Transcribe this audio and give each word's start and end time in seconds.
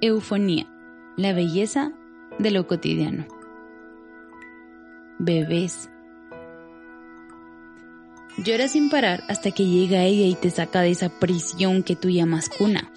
Eufonía, 0.00 0.68
la 1.16 1.32
belleza 1.32 1.90
de 2.38 2.52
lo 2.52 2.68
cotidiano. 2.68 3.26
Bebés. 5.18 5.90
Llora 8.36 8.68
sin 8.68 8.90
parar 8.90 9.24
hasta 9.28 9.50
que 9.50 9.66
llega 9.66 10.04
ella 10.04 10.26
y 10.26 10.36
te 10.36 10.50
saca 10.50 10.82
de 10.82 10.92
esa 10.92 11.08
prisión 11.08 11.82
que 11.82 11.96
tú 11.96 12.10
llamas 12.10 12.48
cuna. 12.48 12.92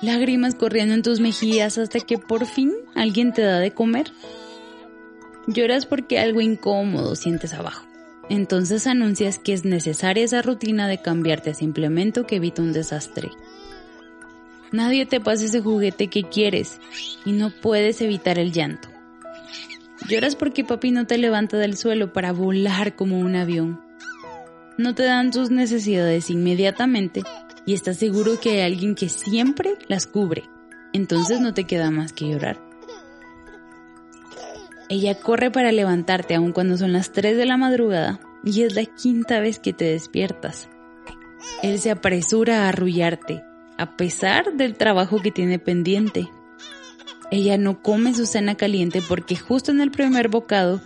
Lágrimas 0.00 0.54
corriendo 0.54 0.94
en 0.94 1.02
tus 1.02 1.18
mejillas 1.18 1.76
hasta 1.76 1.98
que 1.98 2.18
por 2.18 2.46
fin 2.46 2.72
alguien 2.94 3.32
te 3.32 3.42
da 3.42 3.58
de 3.58 3.72
comer. 3.72 4.12
Lloras 5.48 5.86
porque 5.86 6.20
algo 6.20 6.40
incómodo 6.40 7.16
sientes 7.16 7.52
abajo. 7.52 7.84
Entonces 8.28 8.86
anuncias 8.86 9.40
que 9.40 9.54
es 9.54 9.64
necesaria 9.64 10.22
esa 10.22 10.40
rutina 10.40 10.86
de 10.86 11.02
cambiarte 11.02 11.50
a 11.50 11.64
implemento 11.64 12.28
que 12.28 12.36
evita 12.36 12.62
un 12.62 12.72
desastre. 12.72 13.30
Nadie 14.72 15.04
te 15.04 15.20
pasa 15.20 15.46
ese 15.46 15.60
juguete 15.60 16.06
que 16.06 16.24
quieres 16.24 16.80
y 17.24 17.32
no 17.32 17.50
puedes 17.50 18.00
evitar 18.00 18.38
el 18.38 18.52
llanto. 18.52 18.88
Lloras 20.08 20.36
porque 20.36 20.64
papi 20.64 20.92
no 20.92 21.06
te 21.06 21.18
levanta 21.18 21.56
del 21.58 21.76
suelo 21.76 22.12
para 22.12 22.32
volar 22.32 22.94
como 22.94 23.18
un 23.18 23.34
avión. 23.34 23.80
No 24.78 24.94
te 24.94 25.02
dan 25.02 25.30
tus 25.30 25.50
necesidades 25.50 26.30
inmediatamente 26.30 27.22
y 27.66 27.74
estás 27.74 27.98
seguro 27.98 28.40
que 28.40 28.50
hay 28.50 28.60
alguien 28.60 28.94
que 28.94 29.08
siempre 29.08 29.74
las 29.88 30.06
cubre. 30.06 30.44
Entonces 30.92 31.40
no 31.40 31.52
te 31.52 31.64
queda 31.64 31.90
más 31.90 32.12
que 32.12 32.28
llorar. 32.28 32.58
Ella 34.88 35.16
corre 35.16 35.50
para 35.50 35.70
levantarte 35.70 36.34
aun 36.34 36.52
cuando 36.52 36.76
son 36.76 36.92
las 36.92 37.12
3 37.12 37.36
de 37.36 37.46
la 37.46 37.56
madrugada 37.56 38.20
y 38.44 38.62
es 38.62 38.74
la 38.74 38.84
quinta 38.84 39.40
vez 39.40 39.58
que 39.58 39.72
te 39.72 39.84
despiertas. 39.84 40.68
Él 41.62 41.78
se 41.78 41.90
apresura 41.90 42.64
a 42.64 42.68
arrullarte 42.70 43.44
a 43.80 43.96
pesar 43.96 44.52
del 44.52 44.76
trabajo 44.76 45.20
que 45.22 45.30
tiene 45.30 45.58
pendiente. 45.58 46.28
Ella 47.30 47.56
no 47.56 47.80
come 47.80 48.14
su 48.14 48.26
cena 48.26 48.54
caliente 48.54 49.00
porque 49.08 49.36
justo 49.36 49.70
en 49.70 49.80
el 49.80 49.90
primer 49.90 50.28
bocado 50.28 50.82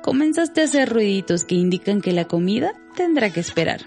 comenzaste 0.00 0.60
a 0.60 0.64
hacer 0.64 0.88
ruiditos 0.88 1.44
que 1.44 1.56
indican 1.56 2.00
que 2.00 2.12
la 2.12 2.26
comida 2.26 2.72
tendrá 2.94 3.30
que 3.30 3.40
esperar. 3.40 3.80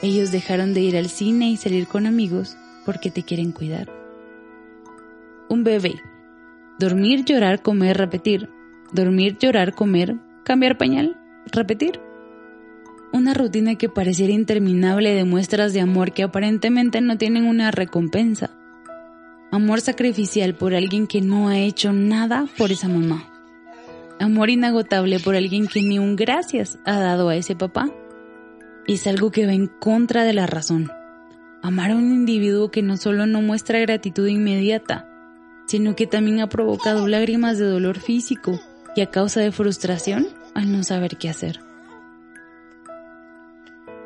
Ellos 0.00 0.32
dejaron 0.32 0.72
de 0.72 0.80
ir 0.80 0.96
al 0.96 1.10
cine 1.10 1.50
y 1.50 1.58
salir 1.58 1.86
con 1.86 2.06
amigos 2.06 2.56
porque 2.86 3.10
te 3.10 3.22
quieren 3.22 3.52
cuidar. 3.52 3.90
Un 5.50 5.64
bebé. 5.64 5.96
Dormir, 6.78 7.26
llorar, 7.26 7.60
comer, 7.60 7.98
repetir. 7.98 8.48
Dormir, 8.90 9.36
llorar, 9.38 9.74
comer, 9.74 10.16
cambiar 10.44 10.78
pañal, 10.78 11.20
repetir 11.52 12.00
una 13.14 13.32
rutina 13.32 13.76
que 13.76 13.88
pareciera 13.88 14.32
interminable 14.32 15.14
de 15.14 15.22
muestras 15.22 15.72
de 15.72 15.80
amor 15.80 16.10
que 16.10 16.24
aparentemente 16.24 17.00
no 17.00 17.16
tienen 17.16 17.46
una 17.46 17.70
recompensa. 17.70 18.50
Amor 19.52 19.80
sacrificial 19.80 20.56
por 20.56 20.74
alguien 20.74 21.06
que 21.06 21.20
no 21.20 21.48
ha 21.48 21.56
hecho 21.56 21.92
nada 21.92 22.48
por 22.58 22.72
esa 22.72 22.88
mamá. 22.88 23.30
Amor 24.18 24.50
inagotable 24.50 25.20
por 25.20 25.36
alguien 25.36 25.68
que 25.68 25.80
ni 25.80 26.00
un 26.00 26.16
gracias 26.16 26.80
ha 26.84 26.98
dado 26.98 27.28
a 27.28 27.36
ese 27.36 27.54
papá. 27.54 27.88
Es 28.88 29.06
algo 29.06 29.30
que 29.30 29.46
va 29.46 29.52
en 29.52 29.68
contra 29.68 30.24
de 30.24 30.32
la 30.32 30.48
razón. 30.48 30.90
Amar 31.62 31.92
a 31.92 31.96
un 31.96 32.12
individuo 32.12 32.72
que 32.72 32.82
no 32.82 32.96
solo 32.96 33.26
no 33.26 33.42
muestra 33.42 33.78
gratitud 33.78 34.26
inmediata, 34.26 35.08
sino 35.66 35.94
que 35.94 36.08
también 36.08 36.40
ha 36.40 36.48
provocado 36.48 37.06
lágrimas 37.06 37.58
de 37.58 37.66
dolor 37.66 38.00
físico 38.00 38.58
y 38.96 39.02
a 39.02 39.10
causa 39.10 39.40
de 39.40 39.52
frustración 39.52 40.26
al 40.52 40.72
no 40.72 40.82
saber 40.82 41.16
qué 41.16 41.28
hacer. 41.28 41.60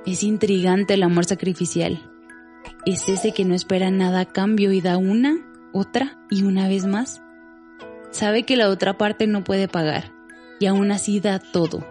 Es 0.08 0.22
intrigante 0.22 0.94
el 0.94 1.02
amor 1.02 1.26
sacrificial. 1.26 2.00
Es 2.86 3.10
ese 3.10 3.32
que 3.32 3.44
no 3.44 3.54
espera 3.54 3.90
nada 3.90 4.20
a 4.20 4.24
cambio 4.24 4.72
y 4.72 4.80
da 4.80 4.96
una, 4.96 5.36
otra 5.74 6.18
y 6.30 6.44
una 6.44 6.66
vez 6.66 6.86
más. 6.86 7.20
Sabe 8.10 8.44
que 8.44 8.56
la 8.56 8.70
otra 8.70 8.96
parte 8.96 9.26
no 9.26 9.44
puede 9.44 9.68
pagar 9.68 10.10
y 10.60 10.64
aún 10.64 10.92
así 10.92 11.20
da 11.20 11.38
todo, 11.38 11.86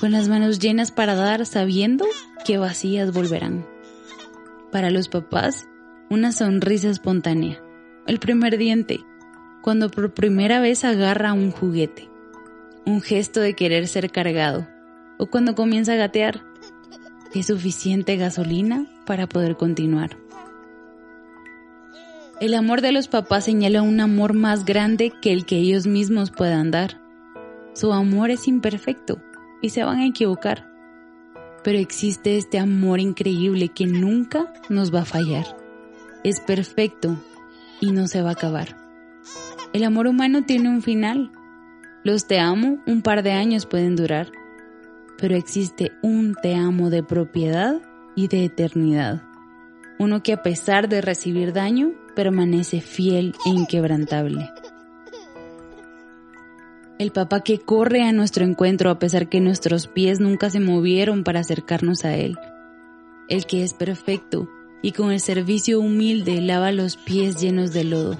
con 0.00 0.10
las 0.10 0.26
manos 0.26 0.58
llenas 0.58 0.90
para 0.90 1.14
dar 1.14 1.46
sabiendo 1.46 2.04
que 2.44 2.58
vacías 2.58 3.12
volverán. 3.12 3.64
Para 4.72 4.90
los 4.90 5.06
papás, 5.06 5.68
una 6.10 6.32
sonrisa 6.32 6.90
espontánea, 6.90 7.62
el 8.08 8.18
primer 8.18 8.58
diente, 8.58 9.04
cuando 9.62 9.88
por 9.88 10.14
primera 10.14 10.58
vez 10.58 10.84
agarra 10.84 11.32
un 11.32 11.52
juguete, 11.52 12.10
un 12.86 13.02
gesto 13.02 13.38
de 13.38 13.54
querer 13.54 13.86
ser 13.86 14.10
cargado, 14.10 14.66
o 15.16 15.26
cuando 15.26 15.54
comienza 15.54 15.92
a 15.92 15.96
gatear, 15.96 16.42
es 17.40 17.46
suficiente 17.46 18.16
gasolina 18.16 18.86
para 19.06 19.26
poder 19.26 19.56
continuar. 19.56 20.16
El 22.40 22.54
amor 22.54 22.80
de 22.80 22.92
los 22.92 23.08
papás 23.08 23.44
señala 23.44 23.82
un 23.82 24.00
amor 24.00 24.34
más 24.34 24.64
grande 24.64 25.12
que 25.22 25.32
el 25.32 25.46
que 25.46 25.58
ellos 25.58 25.86
mismos 25.86 26.30
puedan 26.30 26.70
dar. 26.70 27.00
Su 27.72 27.92
amor 27.92 28.30
es 28.30 28.48
imperfecto 28.48 29.22
y 29.60 29.70
se 29.70 29.84
van 29.84 30.00
a 30.00 30.06
equivocar, 30.06 30.68
pero 31.62 31.78
existe 31.78 32.36
este 32.36 32.58
amor 32.58 33.00
increíble 33.00 33.68
que 33.68 33.86
nunca 33.86 34.52
nos 34.68 34.92
va 34.92 35.02
a 35.02 35.06
fallar. 35.06 35.56
Es 36.24 36.40
perfecto 36.40 37.16
y 37.80 37.92
no 37.92 38.08
se 38.08 38.22
va 38.22 38.30
a 38.30 38.32
acabar. 38.32 38.76
El 39.72 39.84
amor 39.84 40.06
humano 40.06 40.42
tiene 40.44 40.68
un 40.68 40.82
final. 40.82 41.30
Los 42.04 42.26
te 42.26 42.40
amo 42.40 42.78
un 42.86 43.02
par 43.02 43.22
de 43.22 43.32
años 43.32 43.66
pueden 43.66 43.94
durar, 43.94 44.32
pero 45.22 45.36
existe 45.36 45.92
un 46.02 46.34
te 46.34 46.56
amo 46.56 46.90
de 46.90 47.04
propiedad 47.04 47.80
y 48.16 48.26
de 48.26 48.44
eternidad. 48.44 49.22
Uno 50.00 50.20
que 50.20 50.32
a 50.32 50.42
pesar 50.42 50.88
de 50.88 51.00
recibir 51.00 51.52
daño, 51.52 51.92
permanece 52.16 52.80
fiel 52.80 53.32
e 53.46 53.50
inquebrantable. 53.50 54.50
El 56.98 57.12
papá 57.12 57.42
que 57.42 57.60
corre 57.60 58.02
a 58.02 58.10
nuestro 58.10 58.44
encuentro 58.44 58.90
a 58.90 58.98
pesar 58.98 59.28
que 59.28 59.40
nuestros 59.40 59.86
pies 59.86 60.18
nunca 60.18 60.50
se 60.50 60.58
movieron 60.58 61.22
para 61.22 61.38
acercarnos 61.38 62.04
a 62.04 62.16
él. 62.16 62.36
El 63.28 63.46
que 63.46 63.62
es 63.62 63.74
perfecto 63.74 64.48
y 64.82 64.90
con 64.90 65.12
el 65.12 65.20
servicio 65.20 65.78
humilde 65.78 66.40
lava 66.40 66.72
los 66.72 66.96
pies 66.96 67.40
llenos 67.40 67.72
de 67.72 67.84
lodo. 67.84 68.18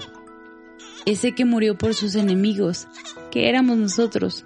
Ese 1.05 1.35
que 1.35 1.43
murió 1.43 1.77
por 1.77 1.95
sus 1.95 2.15
enemigos, 2.15 2.87
que 3.29 3.49
éramos 3.49 3.77
nosotros, 3.77 4.45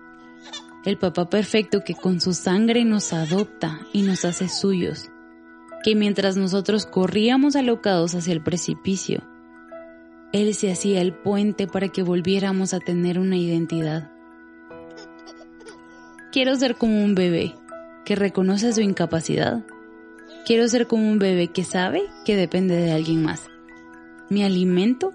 el 0.86 0.98
papá 0.98 1.30
perfecto 1.30 1.84
que 1.84 1.96
con 1.96 2.22
su 2.22 2.34
sangre 2.34 2.86
nos 2.86 3.14
adopta 3.14 3.82
y 3.94 4.04
nos 4.04 4.26
hace 4.26 4.48
suyos, 4.48 5.10
que 5.84 5.96
mientras 5.96 6.38
nosotros 6.38 6.86
corríamos 6.86 7.56
alocados 7.56 8.16
hacia 8.16 8.34
el 8.34 8.42
precipicio, 8.42 9.22
Él 10.32 10.54
se 10.54 10.72
hacía 10.72 11.02
el 11.02 11.14
puente 11.14 11.68
para 11.68 11.90
que 11.90 12.04
volviéramos 12.04 12.74
a 12.74 12.80
tener 12.80 13.20
una 13.20 13.38
identidad. 13.38 14.12
Quiero 16.32 16.56
ser 16.56 16.76
como 16.76 17.04
un 17.04 17.16
bebé 17.16 17.56
que 18.06 18.16
reconoce 18.16 18.72
su 18.74 18.82
incapacidad. 18.82 19.66
Quiero 20.46 20.68
ser 20.68 20.88
como 20.88 21.10
un 21.10 21.20
bebé 21.20 21.48
que 21.48 21.64
sabe 21.64 22.04
que 22.26 22.36
depende 22.36 22.76
de 22.76 22.92
alguien 22.92 23.24
más. 23.24 23.50
Mi 24.30 24.44
alimento, 24.44 25.14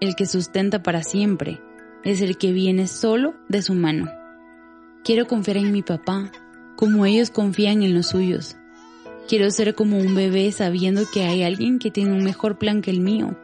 el 0.00 0.14
que 0.14 0.26
sustenta 0.26 0.82
para 0.82 1.02
siempre, 1.02 1.60
es 2.04 2.20
el 2.20 2.36
que 2.38 2.52
viene 2.52 2.86
solo 2.86 3.34
de 3.48 3.62
su 3.62 3.74
mano. 3.74 4.21
Quiero 5.04 5.26
confiar 5.26 5.56
en 5.56 5.72
mi 5.72 5.82
papá, 5.82 6.30
como 6.76 7.06
ellos 7.06 7.30
confían 7.30 7.82
en 7.82 7.92
los 7.92 8.06
suyos. 8.06 8.56
Quiero 9.26 9.50
ser 9.50 9.74
como 9.74 9.98
un 9.98 10.14
bebé 10.14 10.52
sabiendo 10.52 11.02
que 11.12 11.24
hay 11.24 11.42
alguien 11.42 11.80
que 11.80 11.90
tiene 11.90 12.12
un 12.12 12.22
mejor 12.22 12.56
plan 12.56 12.82
que 12.82 12.92
el 12.92 13.00
mío. 13.00 13.36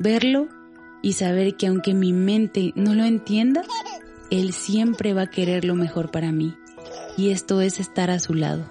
Verlo 0.00 0.48
y 1.00 1.12
saber 1.12 1.56
que 1.56 1.68
aunque 1.68 1.94
mi 1.94 2.12
mente 2.12 2.72
no 2.74 2.94
lo 2.94 3.04
entienda, 3.04 3.62
Él 4.30 4.52
siempre 4.52 5.14
va 5.14 5.22
a 5.22 5.30
querer 5.30 5.64
lo 5.64 5.76
mejor 5.76 6.10
para 6.10 6.32
mí. 6.32 6.56
Y 7.16 7.30
esto 7.30 7.60
es 7.60 7.78
estar 7.78 8.10
a 8.10 8.18
su 8.18 8.34
lado. 8.34 8.68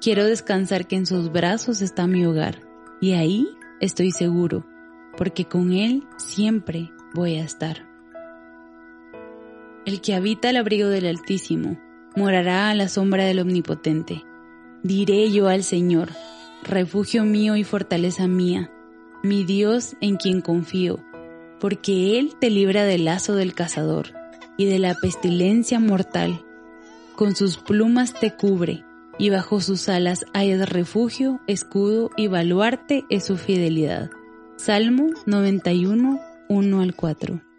Quiero 0.00 0.24
descansar 0.24 0.86
que 0.86 0.94
en 0.94 1.06
sus 1.06 1.32
brazos 1.32 1.82
está 1.82 2.06
mi 2.06 2.24
hogar. 2.24 2.62
Y 3.00 3.12
ahí 3.12 3.48
estoy 3.80 4.12
seguro, 4.12 4.64
porque 5.16 5.44
con 5.44 5.72
Él 5.72 6.04
siempre 6.18 6.92
voy 7.14 7.36
a 7.36 7.44
estar. 7.44 7.89
El 9.86 10.02
que 10.02 10.14
habita 10.14 10.50
el 10.50 10.56
abrigo 10.56 10.88
del 10.88 11.06
Altísimo 11.06 11.78
morará 12.14 12.68
a 12.68 12.74
la 12.74 12.88
sombra 12.88 13.24
del 13.24 13.38
Omnipotente. 13.38 14.24
Diré 14.82 15.30
yo 15.30 15.48
al 15.48 15.64
Señor, 15.64 16.10
refugio 16.62 17.24
mío 17.24 17.56
y 17.56 17.64
fortaleza 17.64 18.28
mía, 18.28 18.70
mi 19.22 19.44
Dios 19.44 19.96
en 20.02 20.16
quien 20.16 20.42
confío, 20.42 21.00
porque 21.58 22.18
Él 22.18 22.34
te 22.38 22.50
libra 22.50 22.84
del 22.84 23.06
lazo 23.06 23.34
del 23.34 23.54
cazador 23.54 24.08
y 24.58 24.66
de 24.66 24.78
la 24.78 24.94
pestilencia 24.94 25.80
mortal. 25.80 26.44
Con 27.16 27.34
sus 27.34 27.56
plumas 27.56 28.12
te 28.12 28.34
cubre, 28.34 28.84
y 29.18 29.30
bajo 29.30 29.60
sus 29.60 29.88
alas 29.88 30.26
hay 30.34 30.56
refugio, 30.56 31.40
escudo 31.46 32.10
y 32.16 32.26
baluarte 32.26 33.04
es 33.08 33.24
su 33.24 33.36
fidelidad. 33.36 34.10
Salmo 34.56 35.08
91, 35.26 36.20
1 36.48 36.80
al 36.80 36.94
4. 36.94 37.49